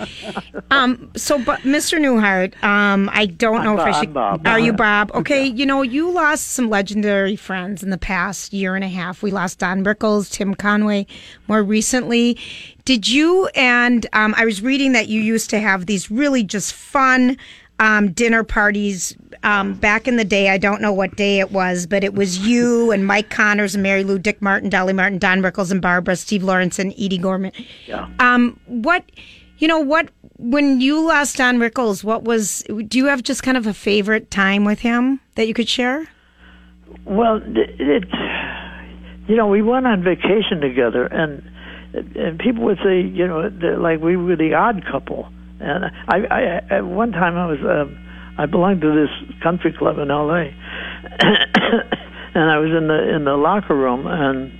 [0.70, 1.98] um, so, but Mr.
[1.98, 4.08] Newhart, um, I don't I'm know Bob- if I should.
[4.08, 4.46] I'm Bob.
[4.46, 5.10] Are you Bob?
[5.12, 9.22] Okay, you know you lost some legendary friends in the past year and a half.
[9.22, 11.06] We lost Don Rickles, Tim Conway,
[11.48, 12.38] more recently.
[12.84, 13.48] Did you?
[13.54, 17.36] And um, I was reading that you used to have these really just fun.
[17.82, 20.50] Um, dinner parties um, back in the day.
[20.50, 23.82] I don't know what day it was, but it was you and Mike Connors and
[23.82, 27.50] Mary Lou, Dick Martin, Dolly Martin, Don Rickles and Barbara, Steve Lawrence and Eydie Gorman.
[27.88, 28.08] Yeah.
[28.20, 29.02] Um, what,
[29.58, 33.56] you know, what, when you lost Don Rickles, what was, do you have just kind
[33.56, 36.06] of a favorite time with him that you could share?
[37.04, 38.04] Well, it, it
[39.26, 41.42] you know, we went on vacation together, and
[42.14, 45.28] and people would say, you know, like we were the odd couple.
[45.62, 47.98] And I, I at one time I was, um,
[48.38, 50.54] I belonged to this country club in L.A.
[52.34, 54.52] and I was in the in the locker room, and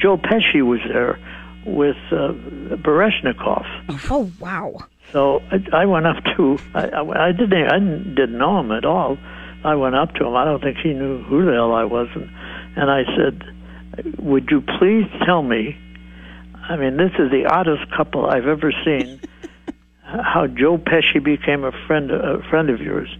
[0.00, 1.18] Joe Pesci was there
[1.64, 2.32] with uh,
[2.76, 3.66] Baryshnikov.
[4.10, 4.76] Oh, wow.
[5.12, 8.72] So I, I went up to I, I, I didn't I didn't, didn't know him
[8.72, 9.18] at all.
[9.64, 10.34] I went up to him.
[10.36, 12.30] I don't think he knew who the hell I was, and,
[12.76, 15.76] and I said, "Would you please tell me?
[16.70, 19.20] I mean, this is the oddest couple I've ever seen.
[20.02, 23.10] how Joe Pesci became a friend a friend of yours?"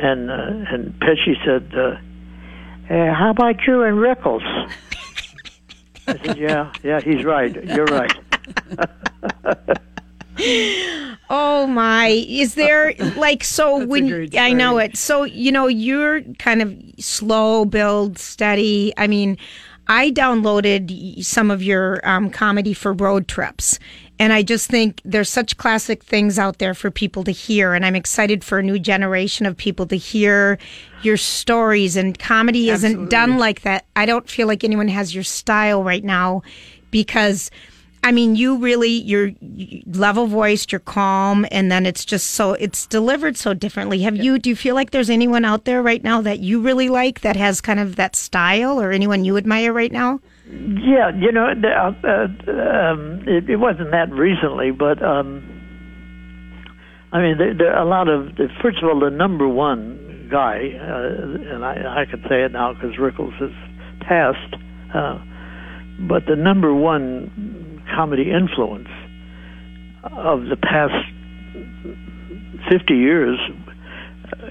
[0.00, 1.96] And uh, and Pesci said, uh,
[3.12, 4.44] "How about you and Rickles?"
[6.06, 7.52] I said, "Yeah, yeah, he's right.
[7.64, 8.12] You're right."
[11.32, 12.08] Oh my!
[12.28, 14.96] Is there like so when I know it?
[14.96, 18.92] So you know you're kind of slow build, steady.
[18.96, 19.38] I mean,
[19.90, 23.80] I downloaded some of your um, comedy for road trips,
[24.20, 27.84] and I just think there's such classic things out there for people to hear, and
[27.84, 30.58] I'm excited for a new generation of people to hear
[31.02, 31.96] your stories.
[31.96, 33.84] And comedy isn't done like that.
[33.96, 36.42] I don't feel like anyone has your style right now
[36.92, 37.50] because.
[38.02, 39.32] I mean, you really, you're
[39.86, 44.00] level voiced, you're calm, and then it's just so, it's delivered so differently.
[44.02, 46.88] Have you, do you feel like there's anyone out there right now that you really
[46.88, 50.20] like that has kind of that style or anyone you admire right now?
[50.48, 55.44] Yeah, you know, uh, uh, um, it, it wasn't that recently, but um,
[57.12, 58.30] I mean, there, there are a lot of.
[58.62, 62.72] First of all, the number one guy, uh, and I, I can say it now
[62.72, 63.50] because Rickles has
[64.00, 64.56] passed,
[64.94, 65.22] uh,
[66.08, 67.59] but the number one
[67.94, 68.88] comedy influence
[70.04, 70.94] of the past
[72.68, 73.38] fifty years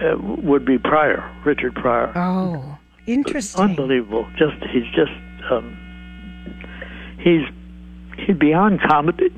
[0.01, 2.11] uh, would be Pryor, Richard Pryor.
[2.15, 3.63] Oh, interesting.
[3.63, 4.27] Unbelievable.
[4.37, 5.11] Just he's just
[5.51, 5.77] um,
[7.19, 7.41] he's
[8.25, 9.29] he's beyond comedy.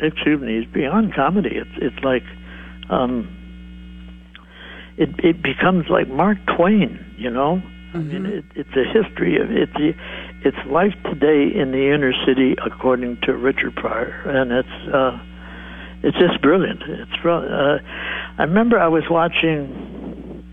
[0.00, 1.50] Excuse me, he's beyond comedy.
[1.54, 2.24] It's it's like
[2.88, 3.28] um,
[4.96, 6.98] it it becomes like Mark Twain.
[7.18, 7.62] You know,
[7.94, 9.96] I mean, it, it's a history of it's
[10.42, 15.18] it's life today in the inner city according to Richard Pryor, and it's uh,
[16.02, 16.82] it's just brilliant.
[16.86, 17.24] It's.
[17.24, 17.78] Uh,
[18.38, 20.44] I remember I was watching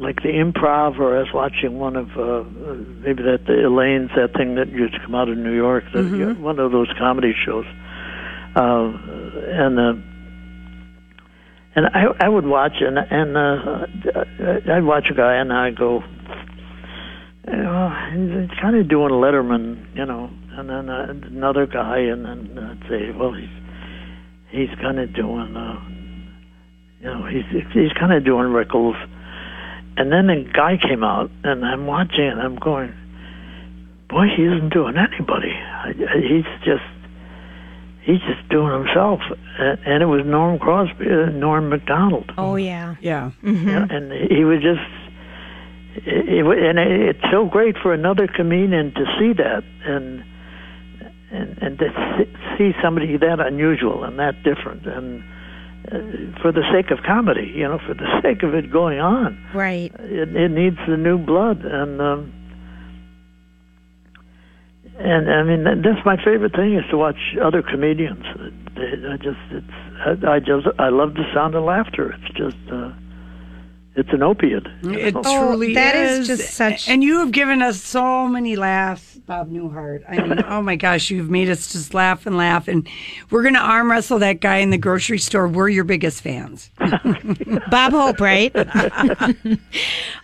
[0.00, 2.42] like the improv, or I was watching one of uh,
[3.04, 6.00] maybe that the Elaine's that thing that used to come out of New York, the,
[6.40, 7.66] one of those comedy shows,
[8.56, 8.92] uh,
[9.52, 9.92] and uh,
[11.76, 16.02] and I I would watch and and uh, I'd watch a guy and I go,
[17.48, 22.24] you know, he's kind of doing Letterman, you know, and then uh, another guy, and
[22.24, 23.48] then I'd say, well, he's
[24.50, 25.80] he's kind of doing, uh,
[27.00, 28.96] you know, he's he's kind of doing Rickles,
[29.96, 32.92] and then a guy came out, and I'm watching, and I'm going,
[34.08, 35.52] boy, he isn't doing anybody.
[35.52, 36.84] I, I, he's just
[38.02, 39.20] he's just doing himself.
[39.58, 42.32] And, and it was Norm Crosby, uh, Norm Macdonald.
[42.36, 42.96] Oh yeah.
[43.00, 43.30] Yeah.
[43.42, 44.80] Yeah, and he was just
[45.96, 50.24] it, it, and it, it's so great for another comedian to see that and
[51.32, 51.88] and and to
[52.58, 55.22] see- somebody that unusual and that different and
[55.90, 59.38] uh, for the sake of comedy you know for the sake of it going on
[59.54, 59.92] Right.
[59.98, 62.32] it, it needs the new blood and um
[64.98, 68.24] and I mean that's my favorite thing is to watch other comedians.
[68.76, 69.66] I just it's
[70.26, 72.12] I, I just I love the sound of laughter.
[72.12, 72.92] It's just uh,
[73.96, 74.66] it's an opiate.
[74.82, 76.28] It Oh, truly that is.
[76.30, 80.02] is just such- And you have given us so many laughs, Bob Newhart.
[80.08, 82.68] I mean, oh my gosh, you've made us just laugh and laugh.
[82.68, 82.88] And
[83.30, 85.48] we're going to arm wrestle that guy in the grocery store.
[85.48, 86.70] We're your biggest fans.
[87.70, 88.54] Bob Hope, right?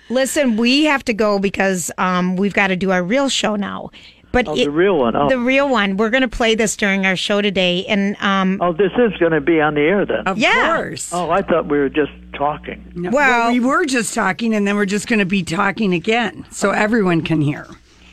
[0.08, 3.90] Listen, we have to go because um, we've got to do our real show now.
[4.32, 5.16] But Oh, the real one.
[5.16, 5.28] Oh.
[5.30, 5.96] the real one.
[5.96, 9.32] We're going to play this during our show today, and um, Oh, this is going
[9.32, 10.26] to be on the air then.
[10.26, 10.76] Of Yeah.
[10.76, 11.10] course.
[11.12, 12.92] Oh, I thought we were just talking.
[12.94, 16.44] No, Well- we were just talking, and then we're just going to be talking again
[16.50, 17.66] so everyone can hear.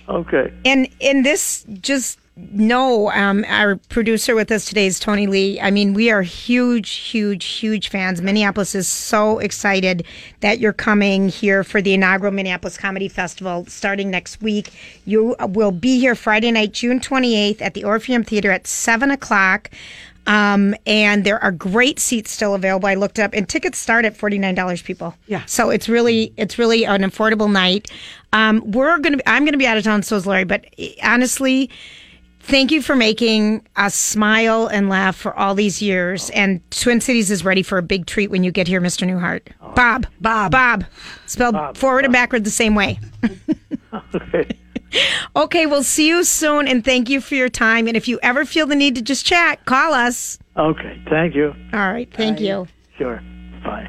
[0.10, 0.52] Okay.
[0.66, 5.72] and in this just no um our producer with us today is tony lee i
[5.72, 10.04] mean we are huge huge huge fans minneapolis is so excited
[10.42, 14.72] that you're coming here for the inaugural minneapolis comedy festival starting next week
[15.06, 19.70] you will be here friday night june 28th at the orpheum theater at 7 o'clock
[20.28, 22.88] um, and there are great seats still available.
[22.88, 24.82] I looked up, and tickets start at forty nine dollars.
[24.82, 25.44] People, Yeah.
[25.46, 27.90] So it's really it's really an affordable night.
[28.32, 30.44] Um, we're gonna be, I'm gonna be out of town, so is Lori.
[30.44, 31.70] But eh, honestly,
[32.40, 36.30] thank you for making us smile and laugh for all these years.
[36.32, 39.08] And Twin Cities is ready for a big treat when you get here, Mr.
[39.08, 39.42] Newhart.
[39.76, 40.86] Bob, Bob, Bob,
[41.26, 43.00] spelled forward and backward the same way.
[44.16, 44.48] Okay.
[45.36, 47.88] Okay, we'll see you soon, and thank you for your time.
[47.88, 50.38] And if you ever feel the need to just chat, call us.
[50.56, 51.02] Okay.
[51.10, 51.56] Thank you.
[51.74, 52.68] All right, thank you.
[53.00, 53.20] Sure.
[53.64, 53.88] Bye.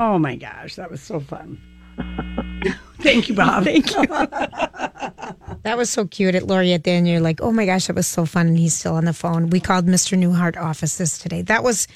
[0.00, 1.60] Oh my gosh, that was so fun.
[3.00, 3.64] Thank you, Bob.
[3.64, 4.06] Thank you.
[5.62, 7.08] that was so cute at Lori at the end.
[7.08, 8.48] You're like, oh my gosh, that was so fun.
[8.48, 9.50] And he's still on the phone.
[9.50, 10.16] We called Mr.
[10.16, 11.42] Newhart offices today.
[11.42, 11.88] That was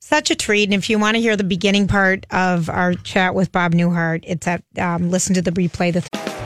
[0.00, 0.64] such a treat.
[0.64, 4.24] And if you want to hear the beginning part of our chat with Bob Newhart,
[4.26, 5.92] it's at um, listen to the replay.
[5.92, 6.35] The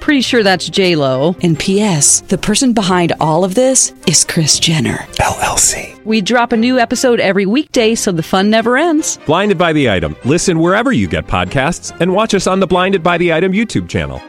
[0.00, 1.34] Pretty sure that's J Lo.
[1.42, 2.20] And P.S.
[2.22, 6.00] The person behind all of this is Kris Jenner LLC.
[6.04, 9.18] We drop a new episode every weekday, so the fun never ends.
[9.26, 10.14] Blinded by the item.
[10.24, 13.88] Listen wherever you get podcasts, and watch us on the Blinded by the Item YouTube
[13.88, 14.22] channel.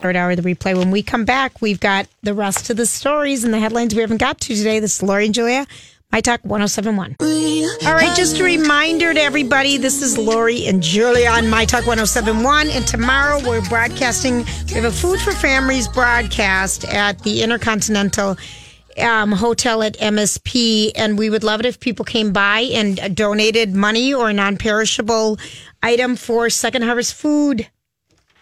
[0.00, 0.76] third hour of the replay.
[0.76, 4.02] When we come back, we've got the rest of the stories and the headlines we
[4.02, 4.78] haven't got to today.
[4.78, 5.66] This is Lori and Julia.
[6.14, 7.16] My Talk 1071.
[7.88, 11.88] All right, just a reminder to everybody this is Lori and Julia on My Talk
[11.88, 12.68] 1071.
[12.68, 18.36] And tomorrow we're broadcasting, we have a Food for Families broadcast at the Intercontinental
[18.96, 20.92] um, Hotel at MSP.
[20.94, 24.56] And we would love it if people came by and donated money or a non
[24.56, 25.36] perishable
[25.82, 27.68] item for Second Harvest Food.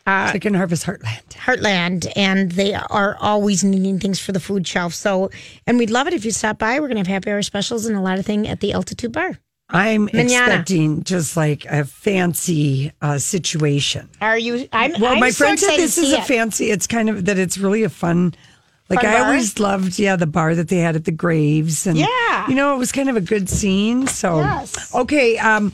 [0.06, 1.22] Uh, Second Harvest Heartland.
[1.30, 4.94] Heartland, and they are always needing things for the food shelf.
[4.94, 5.30] So,
[5.66, 6.80] and we'd love it if you stop by.
[6.80, 9.12] We're going to have happy hour specials and a lot of thing at the Altitude
[9.12, 9.38] Bar.
[9.70, 10.24] I'm Manana.
[10.24, 14.08] expecting just like a fancy uh, situation.
[14.20, 14.68] Are you?
[14.72, 14.92] I'm.
[15.00, 16.24] Well, I'm my so friend said this is a it.
[16.24, 16.70] fancy.
[16.70, 18.34] It's kind of that it's really a fun.
[18.90, 19.26] Like Fun I bar?
[19.28, 22.46] always loved, yeah, the bar that they had at the Graves, and Yeah.
[22.48, 24.06] you know, it was kind of a good scene.
[24.06, 24.94] So, Yes.
[24.94, 25.72] okay, um,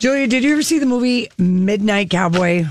[0.00, 2.66] Julia, did you ever see the movie Midnight Cowboy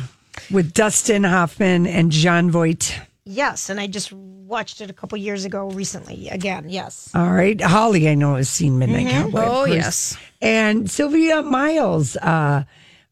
[0.50, 2.98] with Dustin Hoffman and Jon Voight?
[3.26, 6.30] Yes, and I just watched it a couple years ago recently.
[6.30, 7.12] Again, yes.
[7.14, 9.42] All right, Holly, I know has seen Midnight Cowboy.
[9.44, 10.18] Oh, yes.
[10.42, 12.64] and Sylvia Miles uh,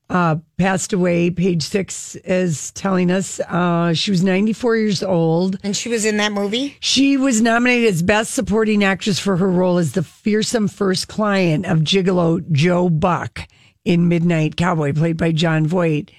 [0.09, 1.30] uh, passed away.
[1.30, 5.59] Page six is telling us uh, she was 94 years old.
[5.61, 6.78] And she was in that movie.
[6.80, 11.66] She was nominated as Best Supporting Actress for her role as the fearsome first client
[11.66, 13.41] of Gigolo Joe Buck
[13.86, 16.12] in Midnight Cowboy, played by Jon Voight.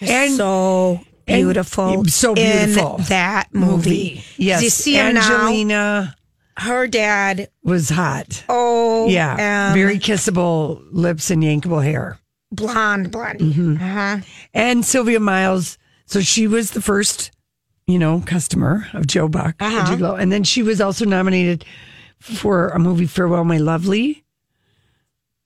[0.00, 4.22] and so beautiful, so beautiful in that movie.
[4.36, 5.20] Yes, you see him now.
[5.46, 6.14] Angelina
[6.58, 7.48] Her dad.
[7.64, 8.44] was hot.
[8.48, 12.18] Oh, yeah, um, very kissable lips and yankable hair.
[12.52, 13.52] blonde, blondie.
[13.52, 13.76] Mhm.
[13.80, 14.18] Uh-huh.
[14.54, 17.30] And Sylvia Miles, so she was the first,
[17.86, 20.14] you know, customer of Joe Buck, Uh-huh.
[20.14, 21.64] And then she was also nominated
[22.20, 24.22] for a movie Farewell My Lovely.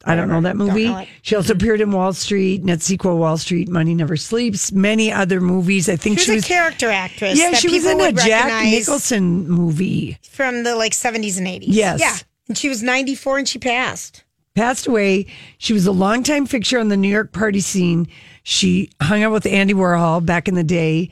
[0.04, 0.88] I don't know that movie.
[0.88, 1.04] know.
[1.22, 5.40] She also appeared in Wall Street, net sequel Wall Street, Money Never Sleeps, many other
[5.42, 5.88] movies.
[5.90, 7.38] I think She's she was, a character actress.
[7.38, 10.16] Yeah, she was in a Jack Nicholson movie.
[10.22, 11.64] from the like 70s and 80s.
[11.66, 12.00] Yes.
[12.00, 12.16] Yeah.
[12.48, 14.24] And she was 94 and she passed.
[14.54, 15.26] passed away.
[15.58, 18.08] She was a longtime fixture on the New York party scene.
[18.42, 21.10] She hung out with Andy Warhol back in the day,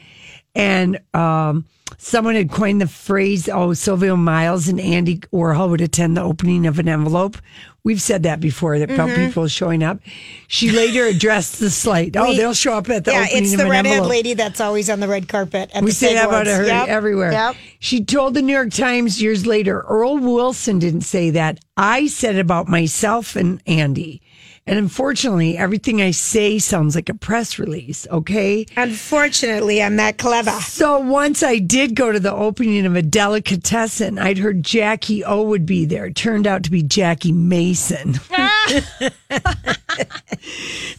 [0.54, 1.66] and um,
[1.96, 6.66] someone had coined the phrase, "Oh, Sylvia Miles and Andy Warhol would attend the opening
[6.66, 7.38] of an envelope."
[7.84, 9.26] We've said that before that about Mhm.
[9.28, 10.00] people showing up.
[10.46, 12.16] She later addressed the slight.
[12.16, 14.90] Oh, We- they'll show up at the yeah, opening it's the redhead lady that's always
[14.90, 15.70] on the red carpet.
[15.80, 16.66] We say that about her.
[16.66, 16.88] Yep.
[16.88, 17.32] everywhere.
[17.32, 17.56] Yep.
[17.78, 21.60] She told the New York Times years later, Earl Wilson didn't say that.
[21.76, 24.20] I said about myself and Andy.
[24.68, 28.66] And unfortunately, everything I say sounds like a press release, okay?
[28.76, 30.50] Unfortunately, I'm that clever.
[30.50, 35.42] So once I did go to the opening of a delicatessen, I'd heard Jackie O
[35.44, 36.04] would be there.
[36.04, 38.20] It turned out to be Jackie Mason.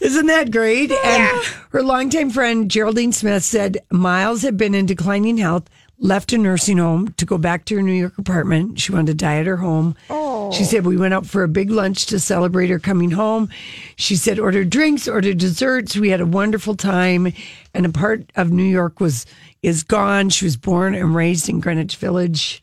[0.00, 0.90] Isn't that great?
[0.90, 6.38] And her longtime friend Geraldine Smith said Miles had been in declining health, left a
[6.38, 8.80] nursing home to go back to her New York apartment.
[8.80, 9.94] She wanted to die at her home.
[10.08, 10.50] Oh.
[10.50, 13.50] She said we went out for a big lunch to celebrate her coming home.
[13.96, 15.96] She said ordered drinks, ordered desserts.
[15.96, 17.32] We had a wonderful time,
[17.74, 19.26] and a part of New York was
[19.62, 20.30] is gone.
[20.30, 22.62] She was born and raised in Greenwich Village.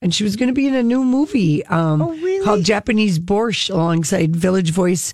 [0.00, 2.00] And she was going to be in a new movie um,
[2.44, 5.12] called Japanese Borscht alongside Village Voice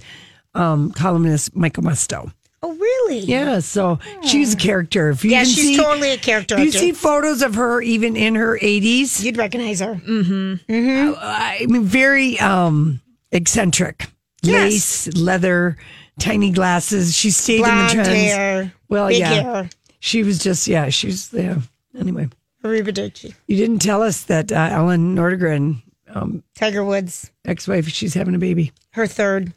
[0.54, 2.32] um, columnist Michael Musto.
[2.64, 3.18] Oh, really?
[3.20, 5.10] Yeah, so she's a character.
[5.10, 8.16] If you Yeah, she's see- totally a character If you see photos of her, even
[8.16, 9.94] in her eighties, you'd recognize her.
[9.96, 10.72] Mm-hmm.
[10.72, 11.14] Mm-hmm.
[11.18, 13.00] I mean, very um,
[13.32, 14.06] eccentric.
[14.42, 15.06] Yes.
[15.08, 15.76] Lace, leather,
[16.20, 17.16] tiny glasses.
[17.16, 18.32] She stayed Blonde in the trends.
[18.32, 19.70] hair, well, yeah, hair.
[20.00, 20.88] she was just yeah.
[20.88, 21.58] She was yeah.
[21.98, 22.28] Anyway,
[22.64, 23.34] Arrivederci.
[23.48, 28.38] you didn't tell us that uh, Elin Nordegren, um, Tiger Woods, ex-wife, she's having a
[28.38, 28.72] baby.
[28.92, 29.52] her third.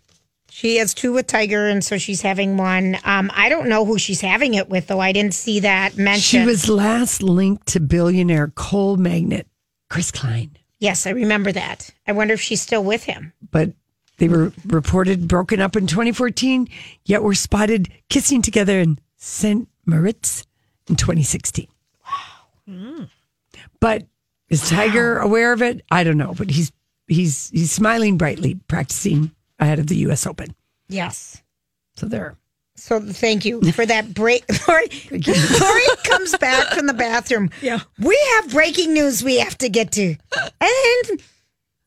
[0.55, 2.97] She has two with Tiger, and so she's having one.
[3.03, 5.01] Um, I don't know who she's having it with, though.
[5.01, 6.43] I didn't see that mentioned.
[6.43, 9.47] She was last linked to billionaire coal magnate
[9.89, 10.55] Chris Cline.
[10.79, 11.89] Yes, I remember that.
[12.07, 13.33] I wonder if she's still with him.
[13.51, 13.73] but
[14.17, 16.69] they were reported broken up in 2014,
[17.03, 19.67] yet were spotted kissing together in St.
[19.85, 20.45] Moritz
[20.87, 21.67] in 2016.
[22.65, 23.07] Wow.
[23.81, 24.07] But
[24.47, 25.81] is Tiger aware of it?
[25.91, 26.71] I don't know, but he's
[27.09, 30.25] he's he's smiling brightly, practicing ahead of the U.S.
[30.25, 30.55] Open.
[30.87, 31.41] Yes.
[31.95, 32.37] So there.
[32.77, 34.43] So thank you for that break.
[34.67, 37.49] Lori, Lori comes back from the bathroom.
[37.61, 37.79] Yeah.
[37.99, 40.15] We have breaking news we have to get to.
[40.59, 41.21] And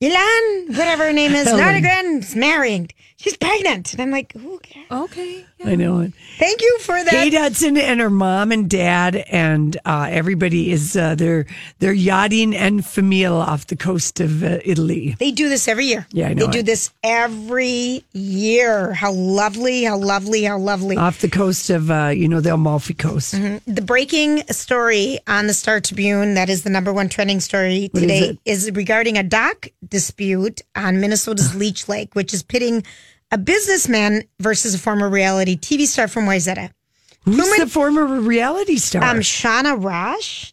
[0.02, 1.84] Ilan, whatever her name is, Helen.
[1.84, 2.94] Is married.
[3.20, 3.94] She's pregnant.
[3.94, 4.86] And I'm like, who cares?
[4.90, 5.44] Okay.
[5.64, 6.12] I know it.
[6.38, 7.10] Thank you for that.
[7.10, 11.46] Kate Hudson and her mom and dad and uh, everybody is uh, they're
[11.80, 15.16] they're yachting en famille off the coast of uh, Italy.
[15.18, 16.06] They do this every year.
[16.12, 18.92] Yeah, I know They do this every year.
[18.92, 20.96] How lovely, how lovely, how lovely.
[20.96, 23.32] Off the coast of uh, you know the Amalfi Coast.
[23.32, 28.04] The breaking story on the Star Tribune, that is the number one trending story What
[28.04, 32.84] is today, is regarding a dock dispute on Minnesota's Leech Lake, which is pitting
[33.30, 36.70] a businessman versus a former reality TV star from Wayzata.
[37.24, 39.02] Who's the former reality star?
[39.02, 40.52] Um, Shauna Rosh.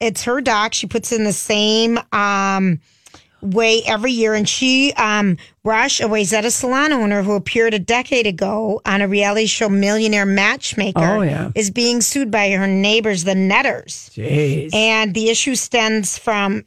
[0.00, 0.74] It's her doc.
[0.74, 2.80] She puts in the same um,
[3.42, 4.34] way every year.
[4.34, 9.08] And she, um, Rosh, a Wayzata salon owner who appeared a decade ago on a
[9.08, 11.50] reality show Millionaire Matchmaker, Oh, yeah.
[11.54, 14.10] is being sued by her neighbors, the Netters.
[14.14, 14.74] Jeez.
[14.74, 16.64] And the issue stems from,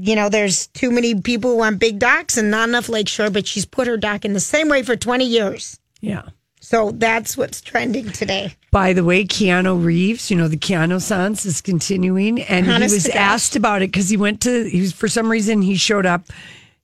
[0.00, 3.46] you know, there's too many people who want big docks and not enough lakeshore, but
[3.46, 5.78] she's put her dock in the same way for 20 years.
[6.00, 6.22] Yeah.
[6.68, 8.56] So that's what's trending today.
[8.72, 12.96] By the way, Keanu Reeves, you know, the Keanu Sans is continuing, and Honest he
[12.96, 16.06] was asked about it because he went to, he was, for some reason, he showed
[16.06, 16.26] up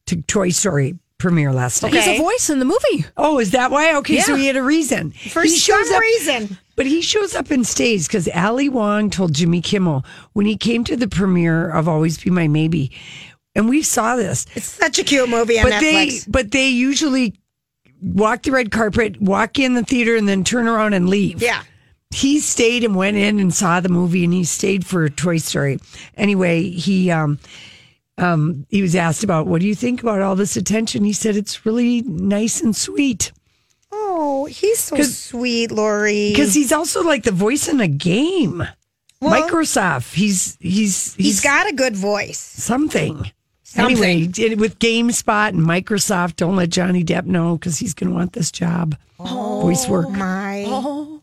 [0.07, 1.95] to Toy Story premiere last night.
[1.95, 3.07] He's a voice in the movie.
[3.17, 3.97] Oh, is that why?
[3.97, 5.11] Okay, so he had a reason.
[5.11, 6.59] For he some reason.
[6.77, 10.85] But he shows up and stays because Ali Wong told Jimmy Kimmel when he came
[10.85, 12.93] to the premiere of Always Be My Maybe,
[13.57, 14.47] and we saw this.
[14.55, 16.25] It's such a cute movie on but Netflix.
[16.25, 17.35] they but they usually
[18.03, 21.41] walk the red carpet, walk in the theater, and then turn around and leave.
[21.43, 21.63] yeah.
[22.15, 25.79] He stayed and went in and saw the movie, and he stayed for Toy Story.
[26.15, 27.39] Anyway, he um
[28.19, 31.05] um he was asked about what do you think about all this attention.
[31.05, 33.33] He said it's really nice and sweet.
[33.91, 36.31] Oh, he's so sweet, Lori.
[36.31, 38.63] Because he's also like the voice in a game.
[39.23, 40.13] Well- Microsoft.
[40.13, 42.39] He's he's he's got a good voice.
[42.39, 43.33] something.
[43.75, 43.97] Something.
[44.05, 48.15] Anyway, did- with GameSpot and Microsoft, don't let Johnny Depp know because he's going to
[48.17, 48.97] want this job.
[49.19, 50.11] Oh, Voice work.
[50.11, 50.67] My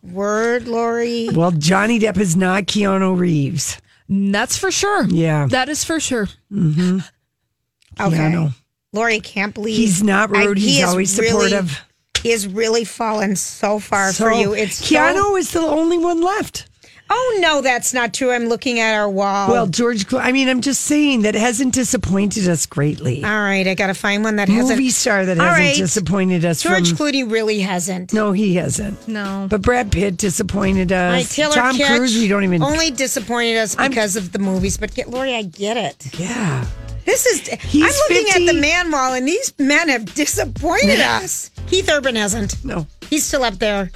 [0.02, 1.30] word, Lori.
[1.34, 3.80] Well, Johnny Depp is not Keanu Reeves.
[4.08, 5.06] That's for sure.
[5.08, 5.48] Yeah.
[5.48, 6.28] That is for sure.
[6.52, 7.00] Mm-hmm.
[8.02, 8.16] Okay.
[8.16, 8.54] Keanu.
[8.94, 10.58] Lori can't believe He's not rude.
[10.58, 11.82] he He's always really- supportive.
[12.24, 14.54] He has really fallen so far for you.
[14.54, 16.69] It's so- Keanu is the only one left.
[17.12, 18.32] Oh no, that's not true.
[18.32, 19.50] I'm looking at our wall.
[19.50, 23.24] Well, George, I mean, I'm just saying that hasn't disappointed us greatly.
[23.24, 24.70] all right, I got to find one that hasn't.
[24.78, 25.76] Movie star that All hasn't right.
[25.76, 26.62] disappointed us.
[26.62, 28.14] George from, Clooney really hasn't.
[28.14, 29.08] No, he hasn't.
[29.08, 29.48] No.
[29.50, 31.14] But Brad Pitt disappointed us.
[31.14, 32.62] right, Taylor Tom Kitsch Cruise, we don't even.
[32.62, 34.78] only disappointed us because of the movies.
[34.78, 36.20] But get, Lori, I get it.
[36.20, 36.66] yeah.
[37.06, 37.48] This is.
[37.64, 38.48] He's I'm looking 50.
[38.50, 41.50] at the man wall, and these men have disappointed us.
[41.66, 42.64] Keith Urban hasn't.
[42.64, 42.86] No.
[43.10, 43.90] He's still up there.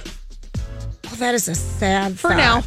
[1.06, 2.64] Oh, that is a sad For now.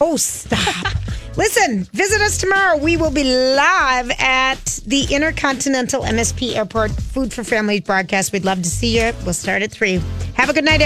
[0.00, 0.94] Oh, stop.
[1.36, 2.76] Listen, visit us tomorrow.
[2.76, 8.32] We will be live at the Intercontinental MSP Airport Food for Families broadcast.
[8.32, 9.12] We'd love to see you.
[9.24, 10.00] We'll start at 3.
[10.34, 10.80] Have a good night,